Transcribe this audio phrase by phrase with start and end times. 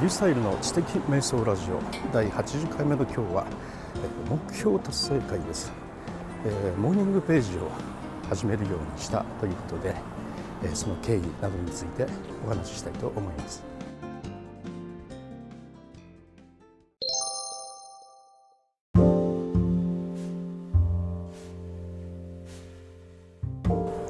[0.00, 1.80] リュスタイルの知的瞑想ラジオ
[2.12, 3.46] 第80回目の今日は
[4.28, 5.72] 目標達成会です、
[6.44, 7.70] えー、モーニングページを
[8.28, 9.94] 始めるようにしたということで、
[10.64, 12.06] えー、その経緯などについて
[12.44, 13.62] お話ししたいと思います。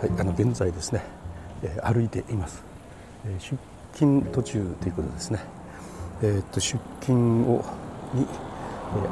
[0.00, 1.02] はい、あの現在ですね、
[1.62, 2.64] えー、歩いています、
[3.26, 3.56] えー、出
[3.92, 5.57] 勤途中ということですね。
[6.20, 7.64] えー、と出勤を
[8.14, 8.26] に、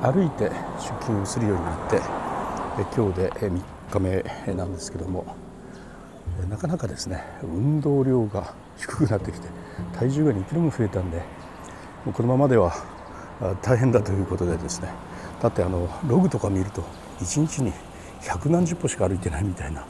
[0.02, 2.00] え歩いて出勤をするようになって、え
[2.96, 5.24] 今日で3日目なんですけども、
[6.42, 9.48] えなかなかですね運動量が低くなってきて
[9.98, 11.18] 体重が2キロも増えたんで
[12.04, 12.74] もうこのままでは
[13.62, 14.88] 大変だということでですね
[15.40, 16.82] だってあのログとか見ると
[17.20, 17.72] 1日に
[18.22, 19.86] 百何十歩しか歩いてないみたいな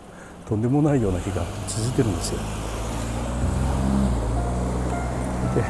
[0.47, 2.41] とんでもないような日が続いてるんですよ。
[5.55, 5.65] で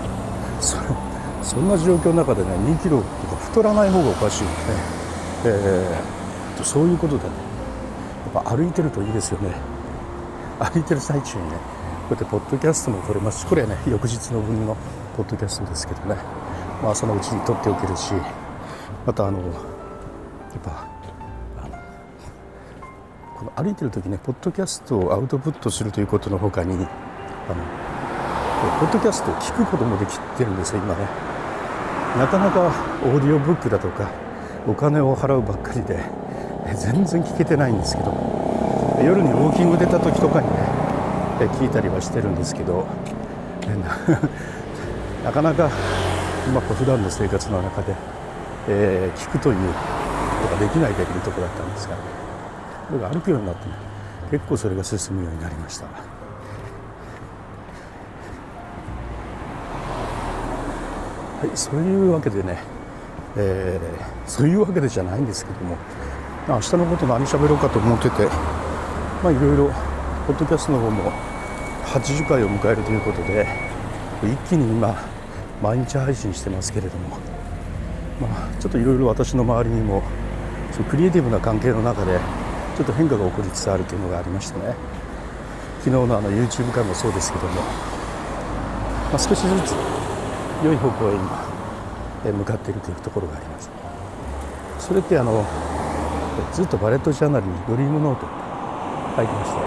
[0.61, 1.16] それ
[1.47, 4.57] そんな状況の中でね2キロとか太らない方がおかしいよね、
[5.45, 7.31] えー、そういうことでね
[8.35, 9.77] やっぱ歩いてるといいですよね。
[10.59, 11.57] 歩いてる最中にね
[12.09, 14.77] こうやってポッドキャストも撮れますしこれね翌日の分の
[15.17, 16.17] ポッドキャストですけどね、
[16.83, 18.15] まあ、朝のうちに撮っておけるし
[19.05, 19.51] またあのやっ
[20.63, 20.87] ぱ
[23.37, 26.87] この歩いてる時ねポッドキャストをアウトプットするということのほかにあの
[28.81, 31.26] ポッドキャストを聞くこともできてるんですよ今ね。
[32.19, 32.69] なかなか
[33.05, 34.11] オーディオブックだとか
[34.67, 36.01] お金を払うばっかりで
[36.75, 38.13] 全然聞けてないんですけど
[39.05, 40.55] 夜にウォーキング出た時とかにね
[41.61, 42.87] 聞いたりはしてるんですけど
[45.23, 47.95] なかなかうまく普段の生活の中で、
[48.69, 51.97] えー、聞くということができないでいるところだったんですが
[52.89, 53.75] これが歩くようになって、ね、
[54.31, 56.16] 結構それが進むようになりました。
[61.47, 62.59] い、そういうわけでね、
[63.37, 65.77] えー、そういうわけでじゃないんですけども、
[66.49, 68.27] 明日のこと何喋ろうかと思ってて、
[69.23, 69.69] まあ、いろいろ、
[70.27, 71.13] ポッドキャストの方も
[71.85, 73.47] 80回を迎えるということで、
[74.23, 74.97] 一気に今、
[75.63, 77.19] 毎日配信してますけれども、
[78.21, 80.03] まあ、ちょっといろいろ私の周りにも、
[80.73, 82.19] そクリエイティブな関係の中で、
[82.77, 84.75] ちょっと変化が起こりつつあるというのがありましてね、
[85.81, 87.63] 昨日のあの YouTube 会もそうですけども、ま
[89.15, 89.96] あ、少しずつ
[90.65, 93.71] 良い方向へ今向かっているというところがあります
[94.79, 95.45] それってあの
[96.53, 98.27] ずっとバレットジャーナルにドリームノート
[99.17, 99.59] 書いてまして、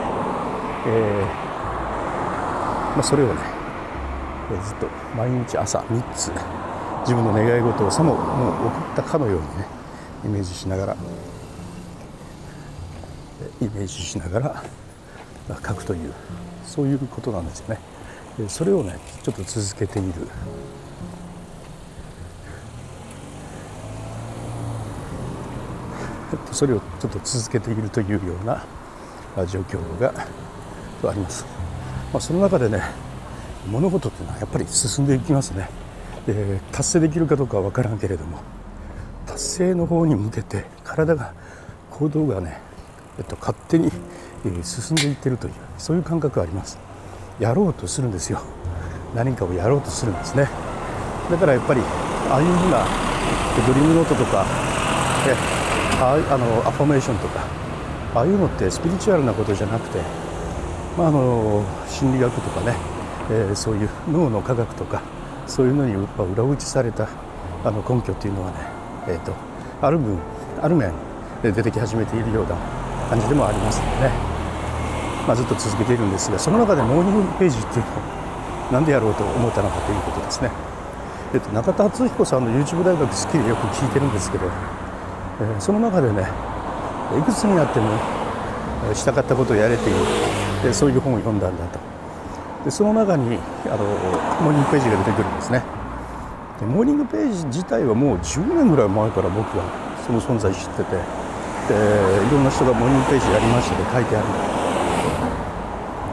[0.88, 1.50] えー
[2.96, 3.42] まあ、それをね
[4.64, 6.32] ずっと毎日朝3つ
[7.02, 9.68] 自分の願い事をさももう送ったかのようにね
[10.26, 10.98] イメージしながら
[13.62, 14.64] イメージしながら
[15.66, 16.14] 書くという
[16.66, 17.80] そういうことなんですよね。
[18.48, 20.14] それをねちょっと続けている。
[26.52, 28.64] それをちょっと続けているというような
[29.48, 30.14] 状況が
[31.04, 31.46] あります、
[32.14, 32.84] まあ、その中でね
[33.68, 35.70] 物事っていうのはやっぱり進んでいきますね。
[36.26, 38.40] で達成できるかどうかは分からんけれども
[39.26, 41.34] 達成の方に向けて体が
[41.90, 42.60] 行動がね、
[43.18, 43.92] えっと、勝手に
[44.64, 46.78] 進んでいってるというそういう感覚があります。
[47.40, 48.42] やろうとするんですよ。
[49.16, 50.48] 何かをやろうとするんですね。
[51.32, 51.82] だからやっぱり
[52.30, 52.86] ああいうふうな
[53.68, 54.46] ドリームノートとか
[56.02, 57.44] ああのアファメーションとか
[58.16, 60.00] ああいうのってスピリチュアルなことじゃなくて、
[60.98, 62.76] まあ、あの心理学とかね、
[63.30, 65.02] えー、そういう脳の科学とか
[65.46, 65.96] そういうのに
[66.34, 67.08] 裏打ちされた
[67.64, 68.58] あの根拠っていうのはね、
[69.08, 69.34] えーと、
[69.82, 70.18] ある分
[70.62, 70.94] ある面
[71.44, 72.56] で出てき始めているような
[73.10, 74.29] 感じでもありますのでね、
[75.30, 78.02] まあ、ずっと続けているんですがその中でモーニングページっていうのを
[78.72, 80.50] 何でやろうと思ったのかということですね。
[81.36, 84.50] えっと、中田敦彦さんの YouTube 大学好きでよく聞いてるんですけど
[85.40, 86.26] えー、その中でね
[87.16, 87.94] いくつになっても
[88.96, 90.00] したかったことをやれている。
[90.64, 91.80] でそういう本を読んだんだと。
[92.66, 93.86] でその中にあの
[94.42, 95.62] モーニングページが出てくるんですね。
[96.60, 99.64] でモーニングページ自体はもう10年ぐらい前から僕は
[100.08, 100.98] その存在知ってて
[101.70, 101.78] で
[102.26, 104.69] いろんな人がモーニングページやりましたで書いてあるんだ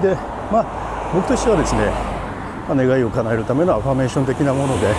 [0.03, 0.15] で
[0.51, 1.91] まあ僕としてはですね、
[2.69, 4.93] まあ、願いを叶えるためのアファメーション的なもので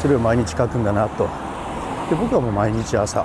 [0.00, 1.28] それを毎日書くんだなと。
[2.08, 3.24] で僕はもう毎日朝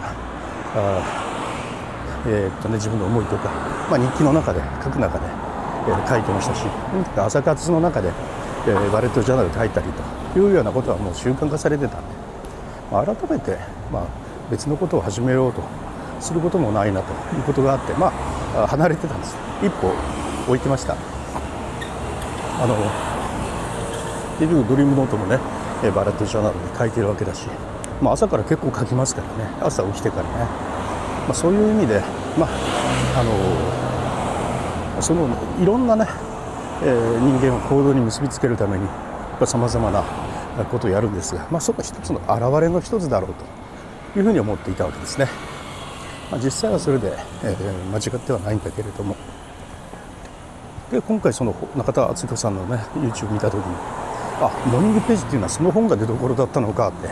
[2.25, 3.49] えー、っとね、自分の思いとか、
[3.89, 5.25] まあ、日記の中で書く中で、
[5.87, 6.65] えー、書いてましたし
[7.17, 8.11] 朝活の中で、
[8.65, 9.87] えー、バレットジャーナル書いたり
[10.33, 12.07] というようなことはもう習慣化されてたんで、
[12.91, 13.57] まあ、改めて、
[13.91, 14.07] まあ、
[14.49, 15.61] 別のことを始めようと
[16.21, 18.07] することもないなということがあって、ま
[18.55, 19.35] あ、離れてたんです。
[19.61, 19.91] 一歩
[20.47, 21.12] 置いてました。
[22.61, 22.75] あの
[24.39, 25.39] 結局ドリームノートもね
[25.91, 27.47] バラットジャーナルに書いてるわけだし、
[28.01, 29.51] まあ、朝から結構書きますからね。
[29.61, 30.29] 朝起きてからね、
[31.27, 32.01] まあ、そういう意味で、
[32.37, 32.49] まあ
[33.19, 35.27] あのその
[35.61, 36.05] いろんなね、
[36.83, 38.87] えー、人間を行動に結びつけるために
[39.45, 40.03] さまざまな
[40.65, 43.33] ことをやるんですが、まあ、そこは一つの表れの一つだろう
[44.13, 45.27] というふうに思っていたわけですね。
[46.31, 47.13] まあ、実際はそれで、
[47.43, 49.15] えー、間違ってはないんだけれども。
[50.93, 53.63] で今回その中田敦彦さんのね YouTube 見た時に
[54.39, 57.07] あモーニングページっていうのはその本が出どころだったのかって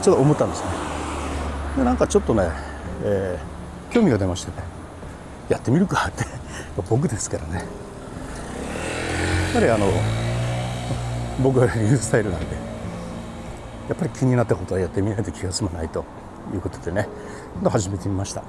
[0.00, 0.68] ちょっと思ったんですね。
[1.78, 2.48] でなんかちょっとね、
[3.02, 4.58] えー、興味が出ましてね
[5.48, 6.24] やってみるかって
[6.88, 7.54] 僕ですからね。
[7.56, 7.66] やっ
[9.54, 9.88] ぱりあの
[11.42, 12.46] 僕が言うスタイルなんで
[13.88, 16.04] やっぱり気になったことはやってみないと気が済まないと
[16.52, 17.08] いうことでね
[17.64, 18.44] 始めてみました。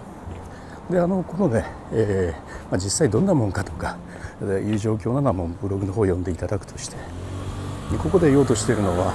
[0.89, 3.97] であのこのね、えーまあ、実際どんなもんかとか
[4.41, 6.97] いう状況なのはもうブログの方を読んでいただくとして。
[7.99, 9.13] ここで言おうとしているのは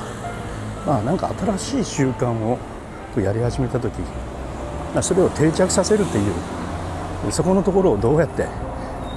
[0.86, 1.28] まあなんか
[1.58, 2.56] 新しい習慣を
[3.20, 3.92] やり始めた時
[5.02, 6.20] それを定着させるってい
[7.28, 8.46] うそこのところをどうやって、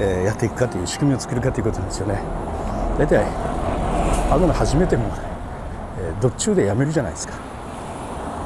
[0.01, 2.19] えー、やっていくかという仕組みを作るかということなんですよね。
[2.97, 3.23] 大体
[4.31, 5.05] あのの始めても、
[5.99, 7.35] えー、どっちゅうでやめるじゃないですか。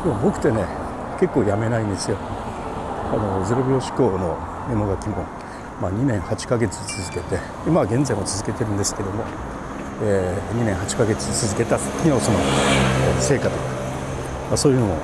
[0.03, 0.65] でも僕ってね
[1.21, 2.17] 結構やめないんですよ。
[2.19, 4.37] あのゼロ秒思考の
[4.69, 5.23] メモ書きも、
[5.81, 9.23] まあ、2年8ヶ月続けて今は現在も続けてるんですけども、
[10.01, 12.39] えー、2年8ヶ月続けた時のその
[13.19, 13.55] 成果とか、
[14.47, 14.97] まあ、そういうのを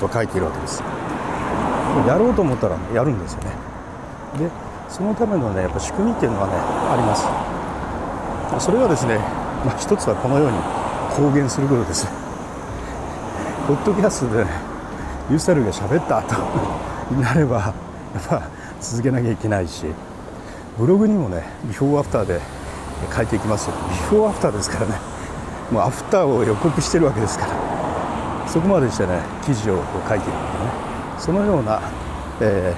[0.00, 0.82] 書いているわけです。
[2.06, 3.50] やろうと思ったら、やるんですよね。
[4.38, 4.50] で
[4.88, 8.64] そのためのねやっぱ仕組みっていうのがねあります。
[8.64, 9.16] それはですね、
[9.64, 10.58] まあ、一つはこのように
[11.16, 12.06] 公言することです。
[13.66, 14.50] ポッドキャストで、ね、
[15.30, 17.74] ユースタルが喋ったとなれば
[18.14, 18.42] やっぱ
[18.80, 19.86] 続けなきゃいけないし
[20.78, 22.40] ブログにもねビフォーアフターで
[23.14, 23.76] 書いていきますよ。
[23.88, 24.98] ビフォーアフターですからね。
[25.70, 28.48] もうアフターを予告してるわけですから。
[28.48, 31.18] そこまでしてね記事を書いているのでね。
[31.18, 31.80] そのような、
[32.40, 32.74] え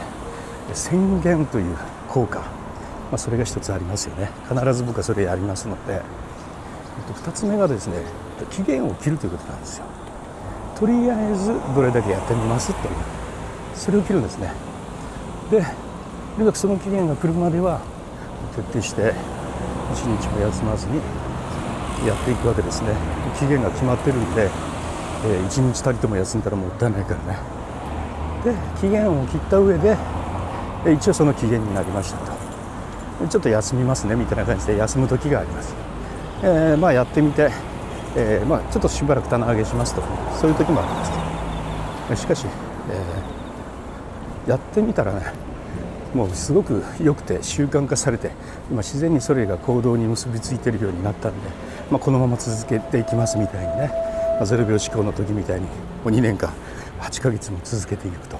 [0.70, 1.76] ー、宣言という
[2.08, 2.46] 効果、ま
[3.12, 4.30] あ、それが一つありますよね。
[4.48, 6.02] 必ず僕はそれやりますので。
[7.12, 8.02] 2つ目がですね
[8.50, 9.84] 期限を切るということなんですよ。
[10.78, 12.94] とりあえずどれだけやってみますという。
[13.74, 14.52] それを切るんですね。
[15.50, 15.64] で
[16.36, 17.80] とにかくその期限が来るまでは
[18.54, 19.14] 徹底して
[19.92, 21.00] 一日も休まずに
[22.06, 22.92] やっていくわけですね。
[23.38, 24.50] 期限が決まってるんで、
[25.24, 27.38] えー、1日たりとも休んだらもったいないからね。
[28.44, 29.96] で期限を切った上で
[30.92, 32.32] 一応その期限になりましたと。
[33.30, 35.74] ちょっと休みますねみたいな感じで休む時があります、
[36.42, 37.50] えー、まあやってみて、
[38.14, 40.02] えー、まあちょっとしばらく棚上げしますと。
[40.38, 42.44] そういう時もありますしかし、
[42.90, 45.46] えー、やってみたらね
[46.14, 48.30] もうすごく良くて習慣化されて
[48.70, 51.48] 今自然にそれが行動に結びついているようになったんで、
[51.90, 53.90] まあ、このまま続けていきますみたいにね、
[54.38, 55.70] まあ、0秒思考の時みたいにも
[56.06, 56.52] う2年間
[57.00, 58.38] 8ヶ月も続けていくと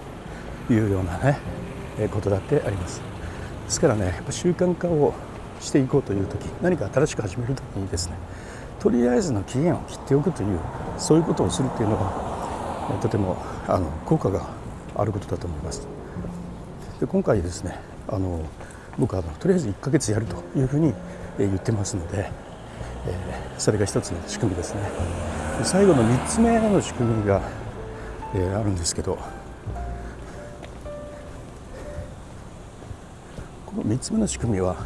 [0.73, 1.39] いうようなね、
[1.99, 3.01] えことだってあります
[3.67, 5.15] ですからねやっぱ習慣化を
[5.61, 8.17] していこうという時何か新しく始める時にですね
[8.81, 10.59] とりあえずの期限を切っておくという
[10.99, 13.37] そういうことをするっていうのはとても
[13.67, 14.49] あの効果が
[14.95, 15.96] あることだと思います。
[17.01, 17.79] で今回ですね
[18.09, 18.41] あの
[18.99, 20.95] 僕はあのとりあえず1ヶ月やるというふうに
[21.39, 22.31] 言ってますので、
[23.07, 24.81] えー、それが一つの仕組みですね。
[25.63, 27.43] 最後の3つ目の仕組みが、
[28.35, 29.19] えー、あるんですけど
[33.67, 34.77] この3つ目の仕組みは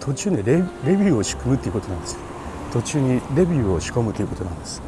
[0.00, 2.18] 途中にレレビューを仕組むということなんです。
[2.72, 4.82] 途中にレビューを仕込むということなんです。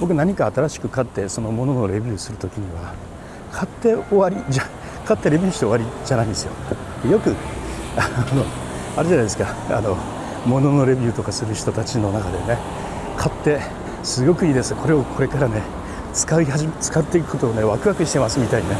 [0.00, 2.94] 僕何か新しく買ってそのもののレビューするときには
[3.52, 4.64] 買って終わりじゃ
[5.04, 6.52] 買ってレビューして終わりじゃないんですよ。
[7.10, 7.34] よく
[7.96, 8.44] あの
[8.96, 9.54] あれじゃないですか。
[9.70, 9.96] あの
[10.46, 12.58] 物のレビューとかする人たちの中でね
[13.16, 13.60] 買って
[14.02, 14.74] すごくいいです。
[14.74, 15.62] これをこれからね
[16.12, 18.76] 使い始め使っていくことをねワクワクしてますみたいにね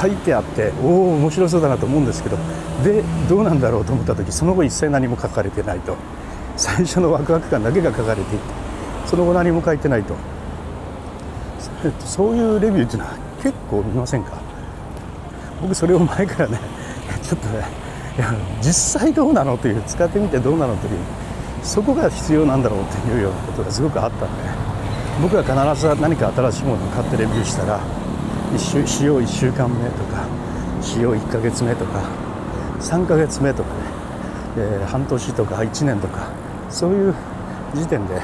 [0.00, 2.36] 書いてあっておお面白そうだなと思うんですけど
[2.84, 5.96] でどうなんだろうと思った時その後一切何も書かれてないと。
[6.54, 8.44] 最初のワクワク感だけが書かれていて
[9.06, 10.14] その後何も書いてないと
[12.04, 14.41] そういうレビューっていうのは結構見ませんか？
[15.62, 16.58] 僕それを前からね
[17.22, 17.64] ちょっとね
[18.18, 20.92] いや実際どうなのという使ってみてどうなのという
[21.62, 24.34] そこが必要なんだろうというようなことがすごくあったんで
[25.22, 27.78] 僕は必ず何か新しいものを買ってレビューしたら
[28.58, 30.24] 週使用1週間目とか
[30.82, 32.00] 使用1ヶ月目とか
[32.80, 33.74] 3ヶ月目とかね、
[34.58, 36.26] えー、半年とか1年とか
[36.68, 37.14] そういう
[37.74, 38.14] 時点で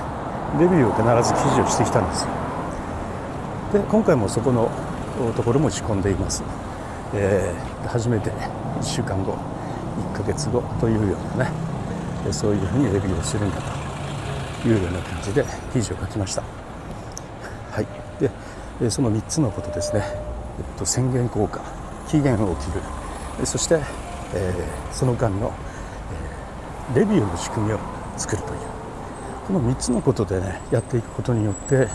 [0.58, 2.26] レビューを必ず記事をしてきたんです
[3.72, 4.70] で今回もそこの
[5.36, 6.42] ところも仕込んでいます。
[7.14, 9.36] えー、初めて1週間後
[10.12, 11.52] 1ヶ月後というようなね
[12.32, 13.60] そういうふうにレビューをするんだ
[14.62, 16.42] というような感じで記事を書きました。
[17.70, 17.86] はい。
[18.80, 20.14] でその3つのことですね、え
[20.76, 21.60] っと、宣言効果
[22.08, 22.72] 期限を切
[23.40, 23.46] る。
[23.46, 23.80] そして、
[24.34, 25.52] えー、その間の、
[26.92, 27.78] えー、レビューの仕組みを
[28.16, 28.58] 作るという。
[29.46, 31.88] この3つのことでねやっていくことによって、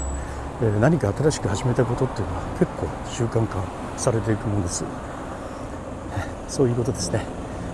[0.62, 3.63] えー、何か新しく始めたことっていうのは結構習慣化
[3.97, 4.83] されていくものです。
[6.47, 7.25] そういうことですね、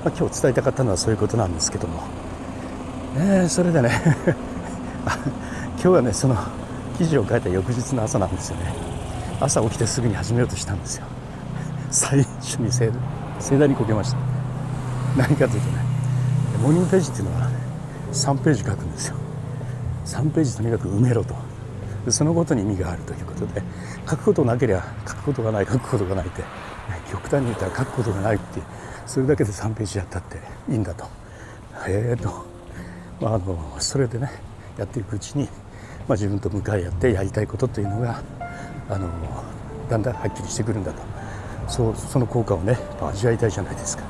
[0.03, 2.03] まあ、今日伝えたかったのはそういうことなんですけども、
[3.17, 3.91] えー、それでね
[5.75, 6.35] 今日はねその
[6.97, 8.73] 記事を書いた翌日の朝なんですよね。
[9.41, 11.05] 朝起きてすぐに始めようとしたんですよ。
[11.91, 12.91] 最初に盛
[13.57, 14.17] 大にこけました。
[15.17, 15.83] 何かというとね
[16.61, 17.49] モーニングページっていうのは
[18.11, 19.15] 3ページ書くんですよ。
[20.05, 21.48] 3ページとにかく埋めろと。
[22.07, 23.61] そのことに意味があるということで
[24.09, 26.43] 書くことなければ書くことがない書くことがないって
[27.11, 28.61] 極端に言ったら書くことがないって
[29.05, 30.37] それだけで3ページやったって
[30.69, 31.05] いいんだと。
[31.87, 32.45] へえと、
[33.19, 34.29] まあ、あのそれでね
[34.77, 35.49] やっていくうちに、ま
[36.09, 38.21] あ、自分と向かい合ってやりたいことというのが
[38.89, 39.09] あの
[39.89, 41.01] だんだんはっきりしてくるんだと。
[41.67, 44.03] そうその効果をね味わいたいじゃないですか。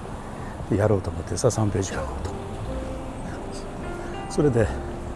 [0.75, 2.31] やろうと思ってさ3ページ書こうと。
[4.29, 4.67] それで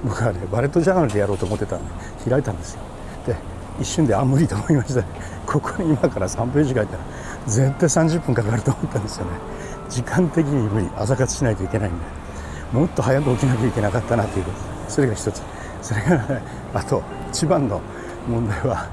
[0.03, 1.85] 僕はねバレットジャーナルでやろうと思ってたんで
[2.29, 2.81] 開いたんですよ。
[3.25, 3.35] で
[3.79, 5.03] 一瞬であ無理と思いました。
[5.45, 7.03] ここに今から3ページ書いたら
[7.47, 9.31] 絶対30分かかると思ったんですよね。
[9.89, 10.89] 時間的に無理。
[10.97, 11.97] 朝活しないといけないんで。
[12.71, 14.45] もっと早く起きなきゃいけなかったなという。
[14.45, 14.57] こと
[14.89, 15.41] それが一つ。
[15.81, 16.41] それが、ね、
[16.73, 17.81] あと一番の
[18.27, 18.87] 問題は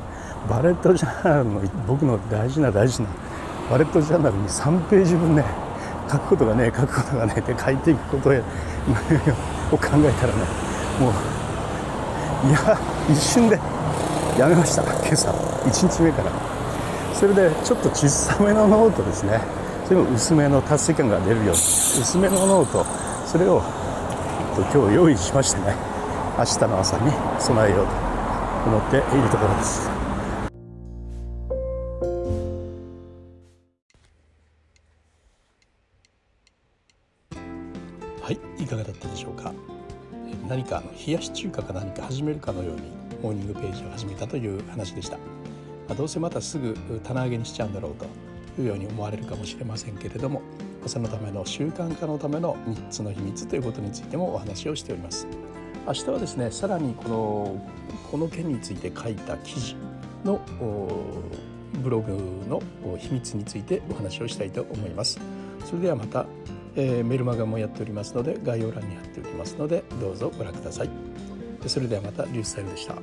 [0.49, 3.09] バレットジャーナルの僕の大事な大事な
[3.71, 5.45] バレットジャーナルに3ページ分ね
[6.11, 10.70] 書くことがね書くことがねって書いていくことを考えたらね
[11.01, 11.13] もう
[12.47, 12.79] いや
[13.11, 13.59] 一瞬で
[14.39, 15.31] やめました今朝。
[15.31, 16.31] 1日目から。
[17.15, 19.41] それでちょっと小さめのノートですね。
[19.87, 21.51] それも薄めの達成感が出るように。
[21.53, 22.85] 薄めのノート
[23.27, 23.63] それを
[24.73, 25.75] 今日用意しましてね。
[26.39, 27.93] 明日の朝に備えようと
[28.67, 29.89] 思っているところです。
[38.23, 39.53] はいいかがだったでしょうか。
[40.51, 42.83] 何か冷やし中華か何か始めるかのように
[43.23, 45.23] モーニングページを始めたという話でした、ま
[45.91, 48.07] あ、どうせまたすぐ棚上げにしちゃうんだろうと
[48.61, 50.43] いうように思われるかもしれませんけれども
[50.87, 55.29] そのための習慣化のための3つの秘密ということについてもお話をしております。
[55.87, 57.67] 明日はですねさらにこの
[58.11, 59.77] この件について書いた記事
[60.25, 60.41] の
[61.75, 62.13] ブログ
[62.49, 62.61] の
[62.99, 65.21] 秘密についてお話をしたいと思います。
[65.65, 66.27] それではまた。
[66.77, 70.91] えー、メルマガもやっておりますので概要欄に貼っておきますのでどうぞご覧ください。
[71.67, 72.95] それではまたリュースタイルでした。